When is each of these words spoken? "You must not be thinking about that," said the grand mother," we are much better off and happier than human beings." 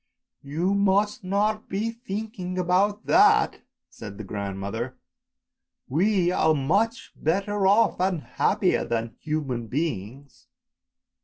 "You 0.59 0.73
must 0.73 1.23
not 1.23 1.69
be 1.69 1.91
thinking 1.91 2.57
about 2.57 3.05
that," 3.05 3.61
said 3.87 4.17
the 4.17 4.23
grand 4.23 4.57
mother," 4.57 4.97
we 5.97 6.31
are 6.31 6.55
much 6.55 7.13
better 7.15 7.67
off 7.67 7.99
and 7.99 8.23
happier 8.23 8.83
than 8.83 9.15
human 9.19 9.67
beings." 9.67 10.47